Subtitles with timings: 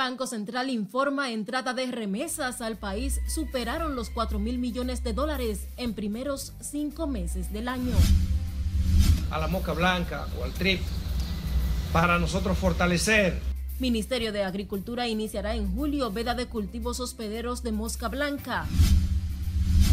[0.00, 5.66] Banco Central informa entrada de remesas al país superaron los 4 mil millones de dólares
[5.76, 7.94] en primeros cinco meses del año.
[9.30, 10.80] A la moca blanca o al trip
[11.92, 13.42] para nosotros fortalecer.
[13.78, 18.64] Ministerio de Agricultura iniciará en julio veda de cultivos hospederos de mosca blanca.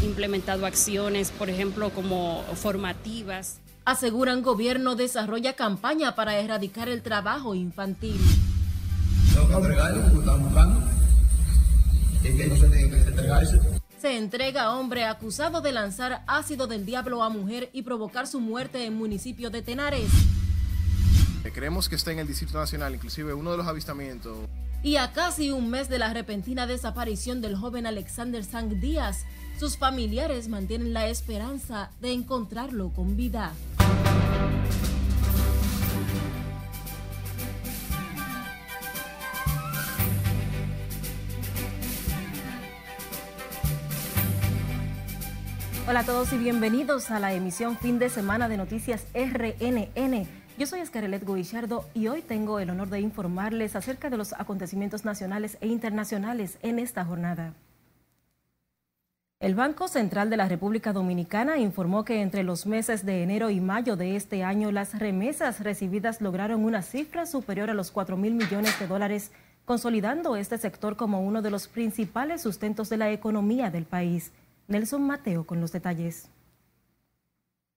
[0.01, 3.59] Implementado acciones, por ejemplo, como formativas.
[3.83, 8.18] Aseguran gobierno desarrolla campaña para erradicar el trabajo infantil.
[14.00, 18.39] Se entrega a hombre acusado de lanzar ácido del diablo a mujer y provocar su
[18.39, 20.10] muerte en municipio de Tenares.
[21.54, 24.38] Creemos que está en el Distrito Nacional, inclusive uno de los avistamientos.
[24.83, 29.25] Y a casi un mes de la repentina desaparición del joven Alexander Sang Díaz,
[29.60, 33.53] sus familiares mantienen la esperanza de encontrarlo con vida.
[45.89, 50.27] Hola a todos y bienvenidos a la emisión fin de semana de Noticias RNN.
[50.57, 55.05] Yo soy Escarelet Guillardo y hoy tengo el honor de informarles acerca de los acontecimientos
[55.05, 57.53] nacionales e internacionales en esta jornada.
[59.39, 63.61] El Banco Central de la República Dominicana informó que entre los meses de enero y
[63.61, 68.33] mayo de este año las remesas recibidas lograron una cifra superior a los 4 mil
[68.33, 69.31] millones de dólares,
[69.63, 74.33] consolidando este sector como uno de los principales sustentos de la economía del país.
[74.67, 76.29] Nelson Mateo con los detalles.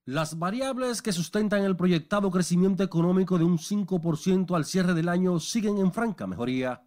[0.06, 5.38] Las variables que sustentan el proyectado crecimiento económico de un 5% al cierre del año
[5.38, 6.82] siguen en franca mejoría.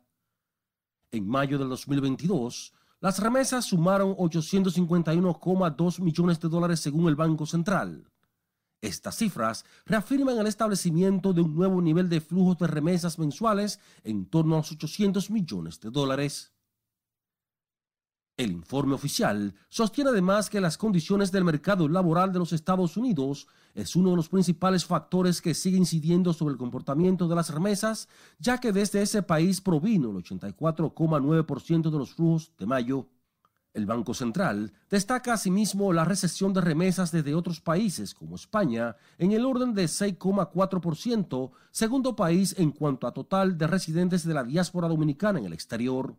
[1.11, 8.09] En mayo del 2022, las remesas sumaron 851,2 millones de dólares según el Banco Central.
[8.81, 14.25] Estas cifras reafirman el establecimiento de un nuevo nivel de flujos de remesas mensuales en
[14.25, 16.52] torno a los 800 millones de dólares.
[18.43, 23.47] El informe oficial sostiene además que las condiciones del mercado laboral de los Estados Unidos
[23.73, 28.09] es uno de los principales factores que sigue incidiendo sobre el comportamiento de las remesas,
[28.39, 33.07] ya que desde ese país provino el 84,9% de los flujos de mayo.
[33.73, 39.31] El Banco Central destaca asimismo la recesión de remesas desde otros países como España en
[39.31, 44.89] el orden de 6,4%, segundo país en cuanto a total de residentes de la diáspora
[44.89, 46.17] dominicana en el exterior.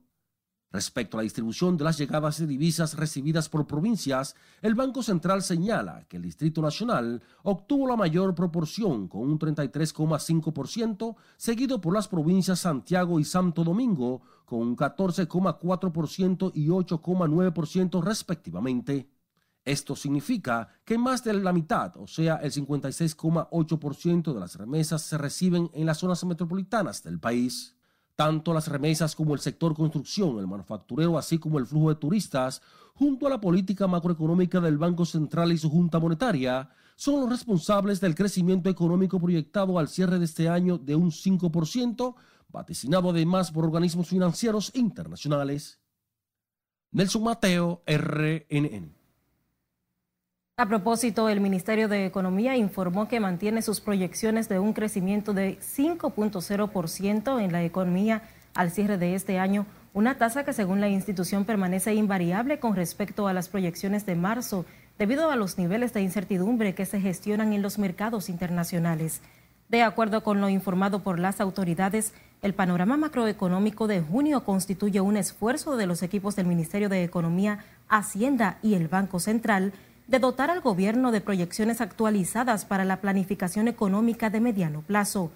[0.75, 5.41] Respecto a la distribución de las llegadas de divisas recibidas por provincias, el Banco Central
[5.45, 12.09] señala que el Distrito Nacional obtuvo la mayor proporción con un 33,5%, seguido por las
[12.09, 19.09] provincias Santiago y Santo Domingo con un 14,4% y 8,9% respectivamente.
[19.65, 25.19] Esto significa que más de la mitad, o sea, el 56,8% de las remesas se
[25.19, 27.77] reciben en las zonas metropolitanas del país.
[28.17, 32.63] Tanto las remesas como el sector construcción, el manufacturero, así como el flujo de turistas,
[32.95, 38.01] junto a la política macroeconómica del Banco Central y su Junta Monetaria, son los responsables
[38.01, 42.15] del crecimiento económico proyectado al cierre de este año de un 5%,
[42.49, 45.81] vaticinado además por organismos financieros internacionales.
[46.93, 48.94] Nelson Mateo, RNN.
[50.57, 55.59] A propósito, el Ministerio de Economía informó que mantiene sus proyecciones de un crecimiento de
[55.59, 58.23] 5.0% en la economía
[58.55, 63.27] al cierre de este año, una tasa que según la institución permanece invariable con respecto
[63.27, 64.65] a las proyecciones de marzo,
[64.97, 69.23] debido a los niveles de incertidumbre que se gestionan en los mercados internacionales.
[69.69, 75.17] De acuerdo con lo informado por las autoridades, el panorama macroeconómico de junio constituye un
[75.17, 79.73] esfuerzo de los equipos del Ministerio de Economía, Hacienda y el Banco Central
[80.07, 85.31] de dotar al gobierno de proyecciones actualizadas para la planificación económica de mediano plazo.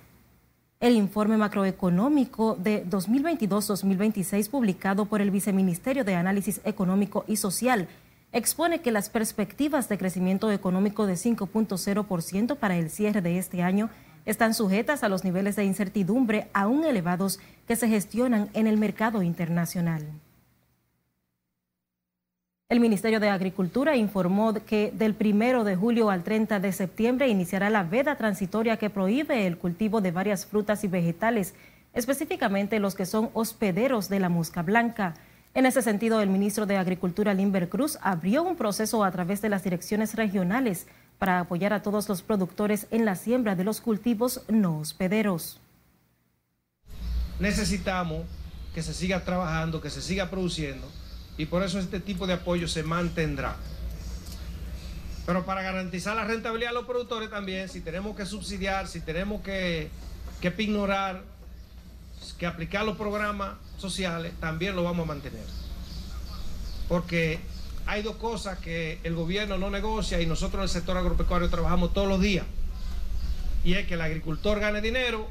[0.80, 7.88] El informe macroeconómico de 2022-2026 publicado por el Viceministerio de Análisis Económico y Social
[8.32, 13.90] expone que las perspectivas de crecimiento económico de 5.0% para el cierre de este año
[14.26, 19.22] están sujetas a los niveles de incertidumbre aún elevados que se gestionan en el mercado
[19.22, 20.06] internacional.
[22.70, 27.70] El Ministerio de Agricultura informó que del 1 de julio al 30 de septiembre iniciará
[27.70, 31.54] la veda transitoria que prohíbe el cultivo de varias frutas y vegetales,
[31.94, 35.14] específicamente los que son hospederos de la mosca blanca.
[35.54, 39.48] En ese sentido, el ministro de Agricultura, Limber Cruz, abrió un proceso a través de
[39.48, 40.86] las direcciones regionales
[41.18, 45.58] para apoyar a todos los productores en la siembra de los cultivos no hospederos.
[47.40, 48.26] Necesitamos
[48.74, 50.86] que se siga trabajando, que se siga produciendo
[51.38, 53.56] y por eso este tipo de apoyo se mantendrá.
[55.24, 59.42] Pero para garantizar la rentabilidad de los productores también, si tenemos que subsidiar, si tenemos
[59.42, 59.88] que,
[60.40, 61.22] que ignorar
[62.38, 65.44] que aplicar los programas sociales, también lo vamos a mantener.
[66.88, 67.40] Porque
[67.86, 71.92] hay dos cosas que el gobierno no negocia y nosotros en el sector agropecuario trabajamos
[71.92, 72.46] todos los días.
[73.64, 75.28] Y es que el agricultor gane dinero,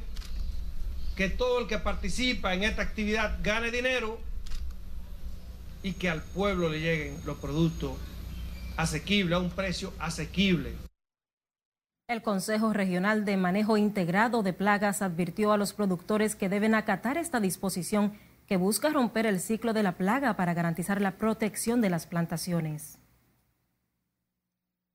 [1.15, 4.19] que todo el que participa en esta actividad gane dinero
[5.88, 7.94] y que al pueblo le lleguen los productos
[8.75, 10.74] asequibles, a un precio asequible.
[12.07, 17.18] El Consejo Regional de Manejo Integrado de Plagas advirtió a los productores que deben acatar
[17.18, 18.13] esta disposición
[18.48, 22.98] que busca romper el ciclo de la plaga para garantizar la protección de las plantaciones.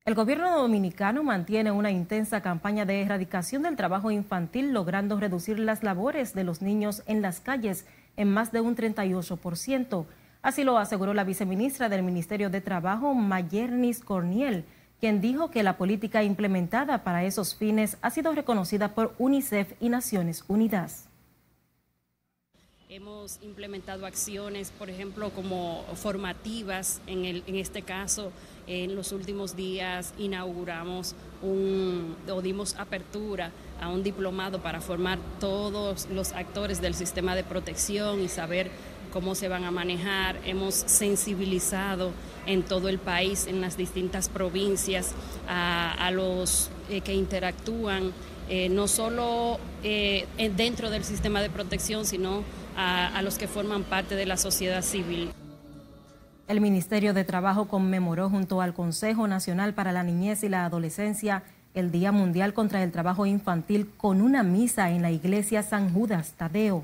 [0.05, 5.81] El gobierno dominicano mantiene una intensa campaña de erradicación del trabajo infantil, logrando reducir las
[5.81, 7.85] labores de los niños en las calles
[8.17, 10.05] en más de un 38%.
[10.43, 14.65] Así lo aseguró la viceministra del Ministerio de Trabajo, Mayernis Corniel,
[14.99, 19.87] quien dijo que la política implementada para esos fines ha sido reconocida por UNICEF y
[19.87, 21.07] Naciones Unidas.
[22.89, 27.01] Hemos implementado acciones, por ejemplo, como formativas.
[27.07, 28.33] En, el, en este caso,
[28.67, 33.51] en los últimos días inauguramos un, o dimos apertura
[33.81, 38.69] a un diplomado para formar todos los actores del sistema de protección y saber
[39.13, 40.37] cómo se van a manejar.
[40.43, 42.11] Hemos sensibilizado
[42.47, 45.13] en todo el país, en las distintas provincias,
[45.47, 48.11] a, los eh, que interactúan,
[48.49, 50.25] eh, no solo eh,
[50.57, 52.43] dentro del sistema de protección, sino
[52.75, 55.31] a, a los que forman parte de la sociedad civil.
[56.47, 61.43] El Ministerio de Trabajo conmemoró junto al Consejo Nacional para la Niñez y la Adolescencia
[61.73, 66.33] el Día Mundial contra el Trabajo Infantil con una misa en la iglesia San Judas
[66.37, 66.83] Tadeo.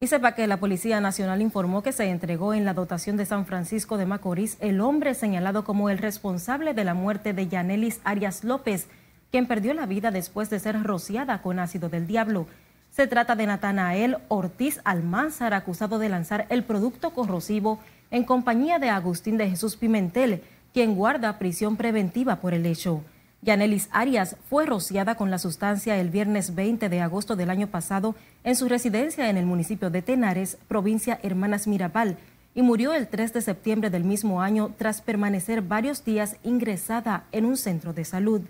[0.00, 3.46] Y sepa que la Policía Nacional informó que se entregó en la dotación de San
[3.46, 8.44] Francisco de Macorís el hombre señalado como el responsable de la muerte de Yanelis Arias
[8.44, 8.86] López,
[9.32, 12.46] quien perdió la vida después de ser rociada con ácido del diablo.
[12.92, 17.80] Se trata de Natanael Ortiz Almanzar, acusado de lanzar el producto corrosivo
[18.12, 23.02] en compañía de Agustín de Jesús Pimentel, quien guarda prisión preventiva por el hecho.
[23.40, 28.14] Yanelis Arias fue rociada con la sustancia el viernes 20 de agosto del año pasado
[28.42, 32.18] en su residencia en el municipio de Tenares, provincia Hermanas Mirabal,
[32.54, 37.44] y murió el 3 de septiembre del mismo año tras permanecer varios días ingresada en
[37.44, 38.40] un centro de salud.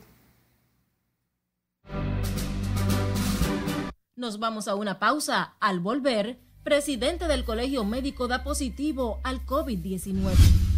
[4.16, 5.54] Nos vamos a una pausa.
[5.60, 10.77] Al volver, presidente del Colegio Médico da positivo al COVID-19.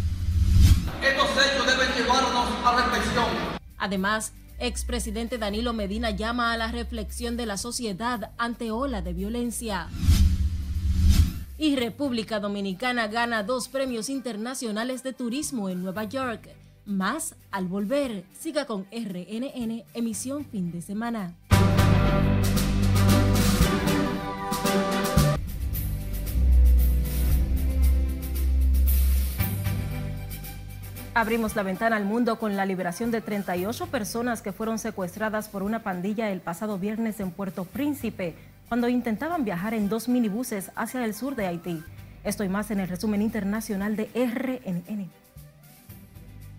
[3.81, 9.87] Además, expresidente Danilo Medina llama a la reflexión de la sociedad ante ola de violencia.
[11.57, 16.47] Y República Dominicana gana dos premios internacionales de turismo en Nueva York.
[16.85, 18.23] Más al volver.
[18.39, 21.35] Siga con RNN, emisión fin de semana.
[31.13, 35.61] Abrimos la ventana al mundo con la liberación de 38 personas que fueron secuestradas por
[35.61, 38.33] una pandilla el pasado viernes en Puerto Príncipe,
[38.69, 41.83] cuando intentaban viajar en dos minibuses hacia el sur de Haití.
[42.23, 45.09] Estoy más en el resumen internacional de RNN.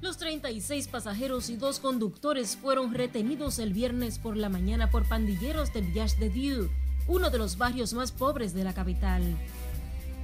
[0.03, 5.73] Los 36 pasajeros y dos conductores fueron retenidos el viernes por la mañana por pandilleros
[5.73, 6.71] del Village de Dieu,
[7.09, 9.23] uno de los barrios más pobres de la capital.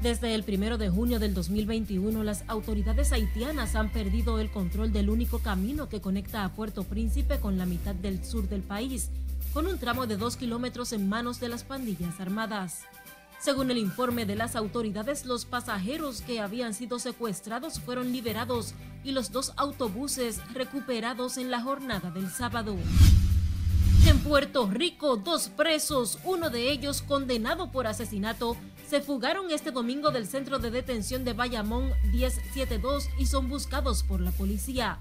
[0.02, 5.11] Desde el primero de junio del 2021, las autoridades haitianas han perdido el control del
[5.11, 9.11] único camino que conecta a Puerto Príncipe con la mitad del sur del país,
[9.52, 12.83] con un tramo de dos kilómetros en manos de las pandillas armadas.
[13.40, 19.11] Según el informe de las autoridades, los pasajeros que habían sido secuestrados fueron liberados y
[19.11, 22.76] los dos autobuses recuperados en la jornada del sábado.
[24.25, 28.57] Puerto Rico, dos presos, uno de ellos condenado por asesinato,
[28.89, 34.21] se fugaron este domingo del centro de detención de Bayamón 1072 y son buscados por
[34.21, 34.99] la policía.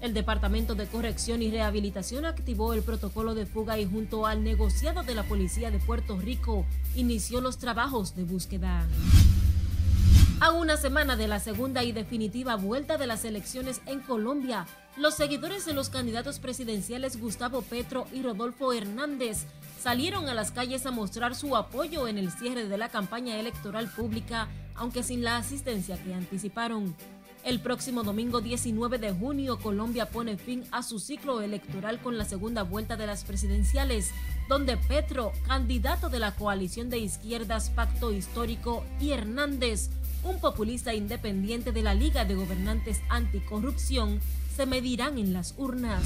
[0.00, 5.04] El Departamento de Corrección y Rehabilitación activó el protocolo de fuga y junto al negociado
[5.04, 8.86] de la Policía de Puerto Rico inició los trabajos de búsqueda.
[10.42, 15.14] A una semana de la segunda y definitiva vuelta de las elecciones en Colombia, los
[15.14, 19.44] seguidores de los candidatos presidenciales Gustavo Petro y Rodolfo Hernández
[19.80, 23.88] salieron a las calles a mostrar su apoyo en el cierre de la campaña electoral
[23.88, 26.96] pública, aunque sin la asistencia que anticiparon.
[27.44, 32.24] El próximo domingo 19 de junio, Colombia pone fin a su ciclo electoral con la
[32.24, 34.10] segunda vuelta de las presidenciales,
[34.48, 39.90] donde Petro, candidato de la coalición de izquierdas Pacto Histórico, y Hernández,
[40.22, 44.20] un populista independiente de la Liga de Gobernantes Anticorrupción,
[44.54, 46.02] se medirán en las urnas.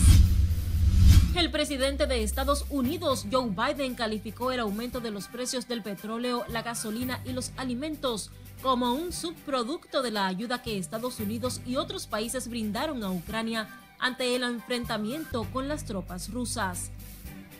[1.35, 6.45] El presidente de Estados Unidos, Joe Biden, calificó el aumento de los precios del petróleo,
[6.49, 8.31] la gasolina y los alimentos
[8.63, 13.69] como un subproducto de la ayuda que Estados Unidos y otros países brindaron a Ucrania
[13.99, 16.91] ante el enfrentamiento con las tropas rusas.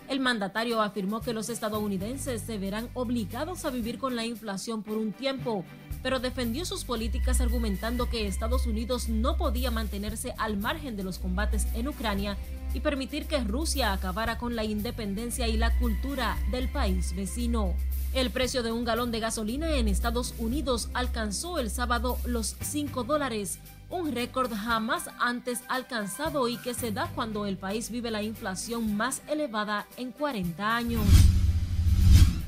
[0.09, 4.97] El mandatario afirmó que los estadounidenses se verán obligados a vivir con la inflación por
[4.97, 5.65] un tiempo,
[6.07, 11.19] pero defendió sus políticas argumentando que Estados Unidos no podía mantenerse al margen de los
[11.19, 12.37] combates en Ucrania
[12.73, 17.75] y permitir que Rusia acabara con la independencia y la cultura del país vecino.
[18.15, 23.03] El precio de un galón de gasolina en Estados Unidos alcanzó el sábado los 5
[23.03, 23.59] dólares,
[23.91, 28.97] un récord jamás antes alcanzado y que se da cuando el país vive la inflación
[28.97, 31.36] más elevada en 40 años.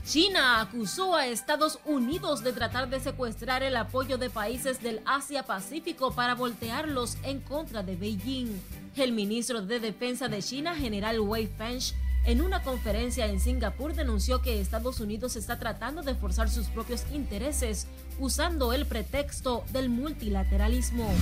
[0.09, 6.13] China acusó a Estados Unidos de tratar de secuestrar el apoyo de países del Asia-Pacífico
[6.13, 8.59] para voltearlos en contra de Beijing.
[8.97, 11.93] El ministro de Defensa de China, general Wei Fenghe,
[12.25, 17.05] en una conferencia en Singapur denunció que Estados Unidos está tratando de forzar sus propios
[17.13, 17.87] intereses
[18.19, 21.13] usando el pretexto del multilateralismo.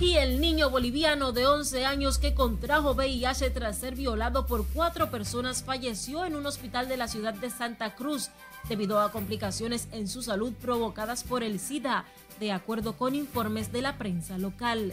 [0.00, 5.10] Y el niño boliviano de 11 años que contrajo VIH tras ser violado por cuatro
[5.10, 8.30] personas falleció en un hospital de la ciudad de Santa Cruz
[8.68, 12.04] debido a complicaciones en su salud provocadas por el SIDA,
[12.38, 14.92] de acuerdo con informes de la prensa local.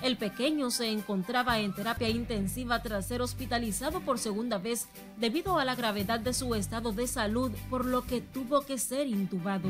[0.00, 4.88] El pequeño se encontraba en terapia intensiva tras ser hospitalizado por segunda vez
[5.18, 9.08] debido a la gravedad de su estado de salud, por lo que tuvo que ser
[9.08, 9.68] intubado.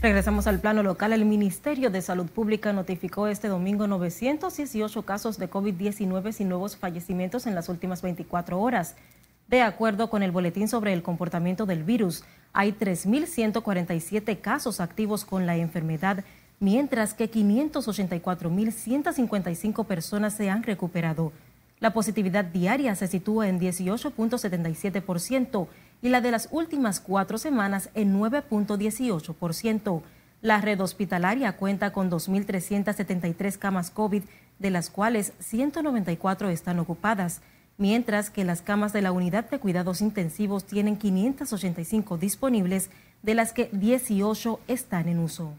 [0.00, 1.12] Regresamos al plano local.
[1.12, 7.46] El Ministerio de Salud Pública notificó este domingo 918 casos de COVID-19 sin nuevos fallecimientos
[7.46, 8.96] en las últimas 24 horas.
[9.48, 15.46] De acuerdo con el boletín sobre el comportamiento del virus, hay 3.147 casos activos con
[15.46, 16.24] la enfermedad,
[16.60, 21.32] mientras que 584.155 personas se han recuperado.
[21.80, 25.66] La positividad diaria se sitúa en 18.77%
[26.04, 30.02] y la de las últimas cuatro semanas en 9.18%.
[30.42, 34.22] La red hospitalaria cuenta con 2.373 camas COVID,
[34.58, 37.40] de las cuales 194 están ocupadas,
[37.78, 42.90] mientras que las camas de la unidad de cuidados intensivos tienen 585 disponibles,
[43.22, 45.54] de las que 18 están en uso.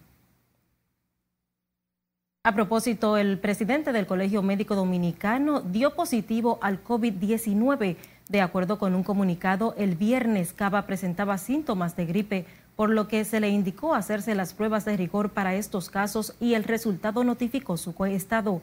[2.44, 7.96] A propósito, el presidente del Colegio Médico Dominicano dio positivo al COVID-19
[8.28, 13.24] de acuerdo con un comunicado, el viernes Cava presentaba síntomas de gripe, por lo que
[13.24, 17.78] se le indicó hacerse las pruebas de rigor para estos casos y el resultado notificó
[17.78, 18.62] su estado.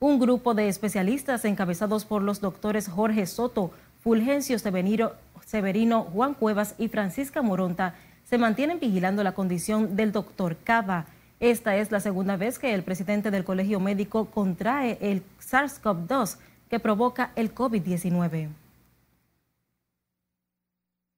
[0.00, 6.88] Un grupo de especialistas encabezados por los doctores Jorge Soto, Fulgencio Severino, Juan Cuevas y
[6.88, 11.04] Francisca Moronta se mantienen vigilando la condición del doctor Cava.
[11.38, 16.38] Esta es la segunda vez que el presidente del Colegio Médico contrae el SARS-CoV-2
[16.70, 18.61] que provoca el COVID-19.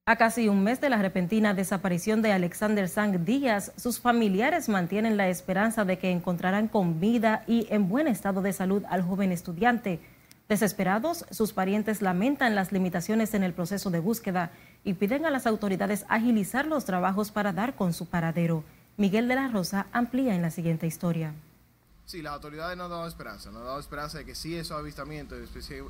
[0.07, 5.17] A casi un mes de la repentina desaparición de Alexander Sang Díaz, sus familiares mantienen
[5.17, 9.33] la esperanza de que encontrarán con vida y en buen estado de salud al joven
[9.33, 10.01] estudiante.
[10.47, 14.51] Desesperados, sus parientes lamentan las limitaciones en el proceso de búsqueda
[14.85, 18.63] y piden a las autoridades agilizar los trabajos para dar con su paradero.
[18.99, 21.33] Miguel de la Rosa amplía en la siguiente historia.
[22.05, 24.79] Sí, las autoridades nos han dado esperanza, nos han dado esperanza de que sí esos
[24.79, 25.39] avistamientos,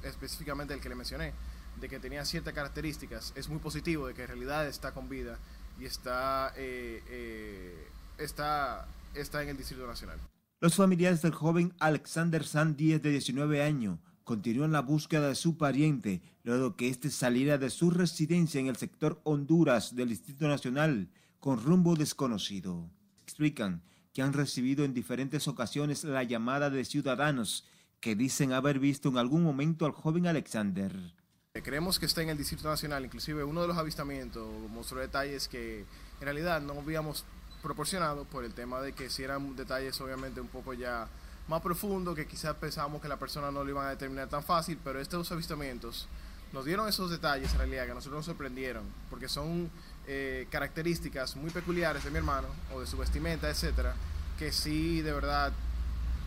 [0.05, 1.33] específicamente el que le mencioné,
[1.81, 5.39] de que tenía ciertas características, es muy positivo de que en realidad está con vida
[5.79, 7.89] y está, eh, eh,
[8.19, 10.19] está, está en el Distrito Nacional.
[10.61, 15.59] Los familiares del joven Alexander San Díez, de 19 años, continúan la búsqueda de su
[15.59, 21.11] pariente luego que éste saliera de su residencia en el sector Honduras del Distrito Nacional
[21.41, 22.91] con rumbo desconocido.
[23.23, 27.67] Explican que han recibido en diferentes ocasiones la llamada de ciudadanos
[28.01, 30.95] que dicen haber visto en algún momento al joven Alexander.
[31.63, 35.83] Creemos que está en el Distrito Nacional, inclusive uno de los avistamientos mostró detalles que
[36.19, 37.25] en realidad no habíamos
[37.63, 41.07] proporcionado por el tema de que si eran detalles obviamente un poco ya
[41.47, 44.81] más profundos, que quizás pensábamos que la persona no lo iban a determinar tan fácil,
[44.83, 46.09] pero estos avistamientos
[46.53, 49.71] nos dieron esos detalles en realidad que a nosotros nos sorprendieron, porque son
[50.09, 53.95] eh, características muy peculiares de mi hermano o de su vestimenta, etcétera,
[54.41, 55.53] que sí de verdad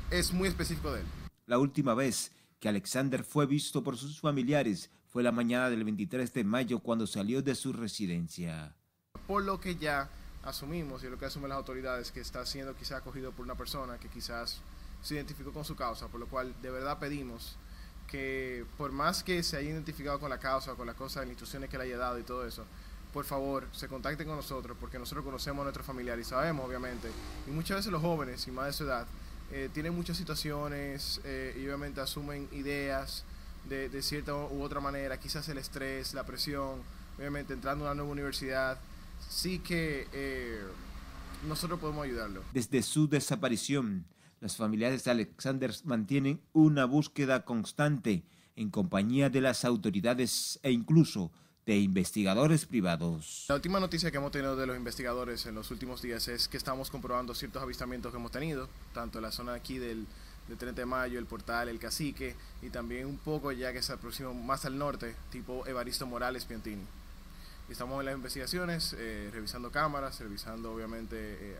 [0.09, 1.05] es muy específico de él.
[1.47, 2.31] La última vez
[2.61, 7.07] que Alexander fue visto por sus familiares fue la mañana del 23 de mayo cuando
[7.07, 8.75] salió de su residencia.
[9.25, 10.11] Por lo que ya
[10.43, 13.97] asumimos y lo que asumen las autoridades que está siendo quizás acogido por una persona
[13.97, 14.61] que quizás
[15.01, 17.57] se identificó con su causa, por lo cual de verdad pedimos
[18.05, 21.67] que por más que se haya identificado con la causa, con las cosas, las instrucciones
[21.67, 22.63] que le haya dado y todo eso,
[23.11, 27.09] por favor, se contacten con nosotros porque nosotros conocemos a nuestros familiares y sabemos, obviamente,
[27.47, 29.07] y muchas veces los jóvenes y más de su edad
[29.51, 33.25] eh, tienen muchas situaciones y obviamente asumen ideas
[33.67, 36.81] de, de, cierta u otra manera, quizás el estrés, la presión,
[37.17, 38.79] obviamente entrando a una nueva universidad,
[39.29, 40.07] sí que
[41.47, 42.43] nosotros podemos ayudarlo.
[42.53, 44.05] Desde su desaparición,
[44.39, 48.23] los familiares de Alexander mantienen una búsqueda constante
[48.55, 51.31] en compañía de las autoridades e incluso
[51.65, 53.45] de investigadores privados.
[53.49, 56.55] La última noticia que hemos tenido de los investigadores en los últimos días es que
[56.55, 60.07] estamos comprobando ciertos avistamientos que hemos tenido, tanto en la zona aquí del,
[60.55, 64.33] 30 de mayo, el portal, el cacique, y también un poco ya que se aproxima
[64.33, 66.85] más al norte, tipo Evaristo Morales Piantini.
[67.69, 71.57] Estamos en las investigaciones, eh, revisando cámaras, revisando obviamente, eh,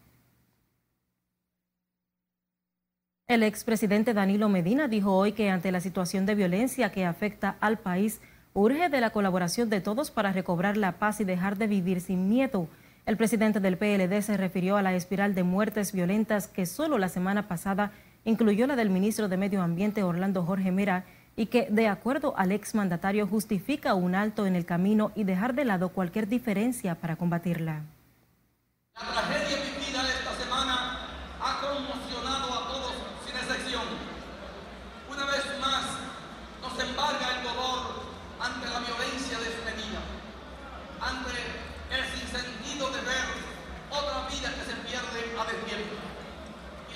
[3.27, 7.77] El expresidente Danilo Medina dijo hoy que ante la situación de violencia que afecta al
[7.77, 8.21] país,
[8.53, 12.27] urge de la colaboración de todos para recobrar la paz y dejar de vivir sin
[12.27, 12.67] miedo.
[13.05, 17.09] El presidente del PLD se refirió a la espiral de muertes violentas que solo la
[17.09, 17.91] semana pasada
[18.25, 21.05] incluyó la del ministro de Medio Ambiente Orlando Jorge Mera
[21.39, 25.63] y que, de acuerdo al exmandatario, justifica un alto en el camino y dejar de
[25.63, 27.83] lado cualquier diferencia para combatirla.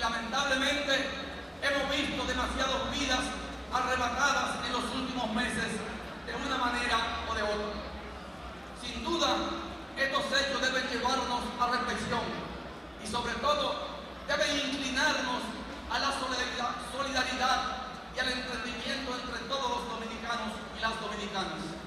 [0.00, 1.08] lamentablemente
[1.62, 3.24] hemos visto demasiadas vidas
[3.74, 5.66] arrebatadas en los últimos meses
[6.26, 7.74] de una manera o de otra.
[8.80, 9.34] Sin duda,
[9.96, 12.22] estos hechos deben llevarnos a reflexión
[13.04, 13.74] y sobre todo
[14.26, 15.42] deben inclinarnos
[15.90, 21.84] a la solidaridad y al entendimiento entre todos los dominicanos y las dominicanas.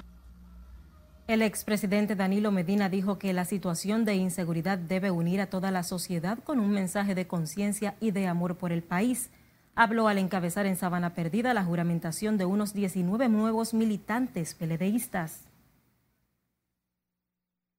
[1.26, 5.82] El expresidente Danilo Medina dijo que la situación de inseguridad debe unir a toda la
[5.82, 9.30] sociedad con un mensaje de conciencia y de amor por el país.
[9.74, 15.47] Habló al encabezar en Sabana Perdida la juramentación de unos 19 nuevos militantes peledeístas.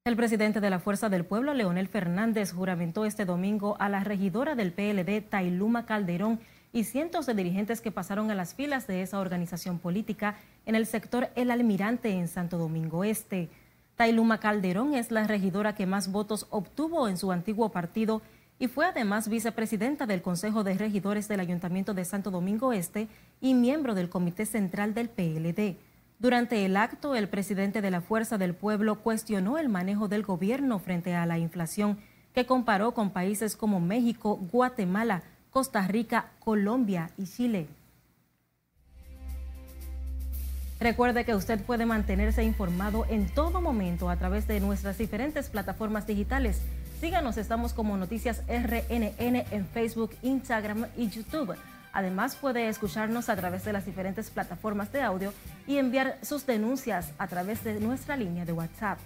[0.06, 4.56] El presidente de la Fuerza del Pueblo, Leonel Fernández, juramentó este domingo a la regidora
[4.56, 6.40] del PLD, Tailuma Calderón,
[6.72, 10.86] y cientos de dirigentes que pasaron a las filas de esa organización política en el
[10.86, 13.50] sector El Almirante en Santo Domingo Este.
[13.98, 18.22] Tailuma Calderón es la regidora que más votos obtuvo en su antiguo partido
[18.58, 23.10] y fue además vicepresidenta del Consejo de Regidores del Ayuntamiento de Santo Domingo Este
[23.42, 25.76] y miembro del Comité Central del PLD.
[26.20, 30.78] Durante el acto, el presidente de la Fuerza del Pueblo cuestionó el manejo del gobierno
[30.78, 31.98] frente a la inflación
[32.34, 37.68] que comparó con países como México, Guatemala, Costa Rica, Colombia y Chile.
[40.82, 46.06] Recuerde que usted puede mantenerse informado en todo momento a través de nuestras diferentes plataformas
[46.06, 46.62] digitales.
[47.00, 51.56] Síganos, estamos como Noticias RNN en Facebook, Instagram y YouTube.
[51.94, 55.34] Además puede escucharnos a través de las diferentes plataformas de audio
[55.68, 59.00] y enviar sus denuncias a través de nuestra línea de WhatsApp.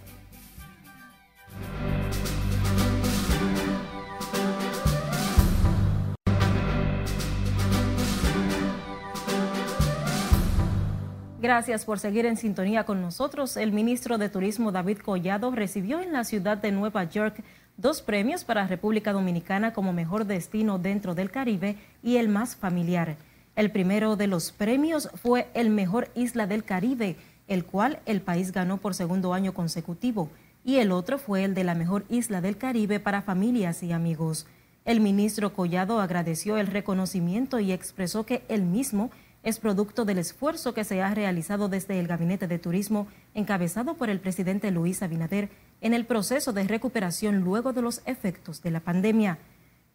[11.44, 13.58] Gracias por seguir en sintonía con nosotros.
[13.58, 17.44] El ministro de Turismo David Collado recibió en la ciudad de Nueva York
[17.76, 23.16] dos premios para República Dominicana como mejor destino dentro del Caribe y el más familiar.
[23.56, 28.52] El primero de los premios fue el mejor isla del Caribe, el cual el país
[28.52, 30.30] ganó por segundo año consecutivo,
[30.64, 34.46] y el otro fue el de la mejor isla del Caribe para familias y amigos.
[34.84, 39.10] El ministro Collado agradeció el reconocimiento y expresó que él mismo
[39.42, 44.08] es producto del esfuerzo que se ha realizado desde el Gabinete de Turismo encabezado por
[44.08, 45.50] el presidente Luis Abinader
[45.84, 49.36] en el proceso de recuperación luego de los efectos de la pandemia.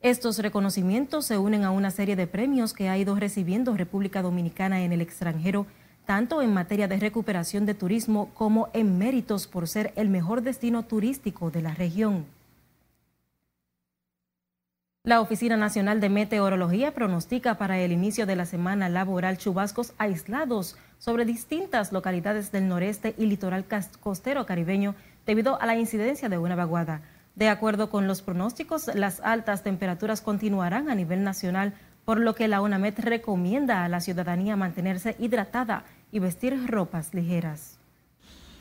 [0.01, 4.83] Estos reconocimientos se unen a una serie de premios que ha ido recibiendo República Dominicana
[4.83, 5.65] en el extranjero,
[6.05, 10.83] tanto en materia de recuperación de turismo como en méritos por ser el mejor destino
[10.83, 12.27] turístico de la región.
[15.03, 20.77] La Oficina Nacional de Meteorología pronostica para el inicio de la semana laboral chubascos aislados
[20.99, 23.65] sobre distintas localidades del noreste y litoral
[24.01, 24.93] costero caribeño
[25.25, 27.01] debido a la incidencia de una vaguada.
[27.35, 32.47] De acuerdo con los pronósticos, las altas temperaturas continuarán a nivel nacional, por lo que
[32.47, 37.79] la UNAMED recomienda a la ciudadanía mantenerse hidratada y vestir ropas ligeras.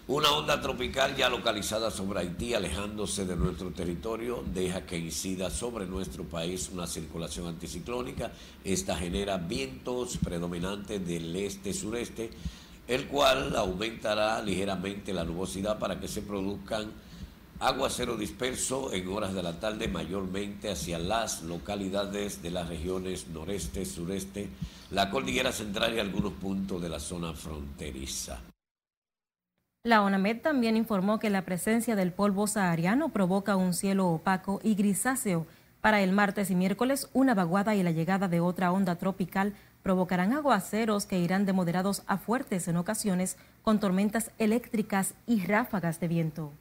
[0.08, 5.84] Una onda tropical ya localizada sobre Haití, alejándose de nuestro territorio, deja que incida sobre
[5.84, 8.32] nuestro país una circulación anticiclónica.
[8.64, 12.30] Esta genera vientos predominantes del este-sureste,
[12.88, 16.90] el cual aumentará ligeramente la nubosidad para que se produzcan
[17.60, 23.84] aguacero disperso en horas de la tarde, mayormente hacia las localidades de las regiones noreste,
[23.84, 24.48] sureste,
[24.90, 28.40] la cordillera central y algunos puntos de la zona fronteriza.
[29.84, 34.74] La ONAMED también informó que la presencia del polvo sahariano provoca un cielo opaco y
[34.74, 35.46] grisáceo.
[35.80, 40.32] Para el martes y miércoles, una vaguada y la llegada de otra onda tropical provocarán
[40.32, 46.08] aguaceros que irán de moderados a fuertes en ocasiones, con tormentas eléctricas y ráfagas de
[46.08, 46.52] viento.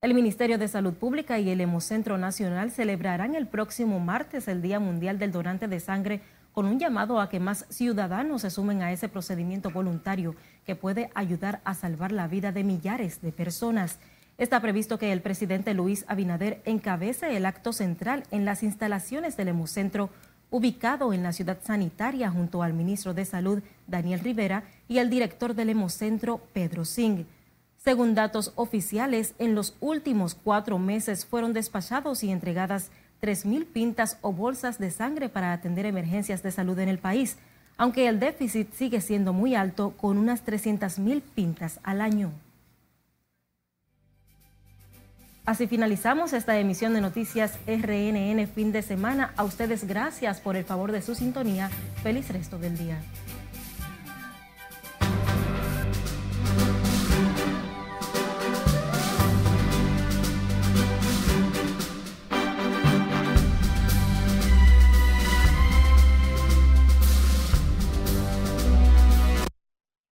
[0.00, 4.80] El Ministerio de Salud Pública y el Hemocentro Nacional celebrarán el próximo martes el Día
[4.80, 8.90] Mundial del Donante de Sangre con un llamado a que más ciudadanos se sumen a
[8.92, 10.34] ese procedimiento voluntario
[10.66, 13.98] que puede ayudar a salvar la vida de millares de personas.
[14.38, 19.48] Está previsto que el presidente Luis Abinader encabece el acto central en las instalaciones del
[19.48, 20.10] Hemocentro,
[20.52, 25.54] ubicado en la ciudad sanitaria junto al ministro de Salud, Daniel Rivera, y el director
[25.54, 27.26] del Hemocentro, Pedro Singh.
[27.78, 32.90] Según datos oficiales, en los últimos cuatro meses fueron despachados y entregadas
[33.22, 37.38] 3.000 pintas o bolsas de sangre para atender emergencias de salud en el país,
[37.76, 42.30] aunque el déficit sigue siendo muy alto con unas 300.000 pintas al año.
[45.44, 49.32] Así finalizamos esta emisión de Noticias RNN fin de semana.
[49.36, 51.68] A ustedes gracias por el favor de su sintonía.
[52.04, 52.98] Feliz resto del día.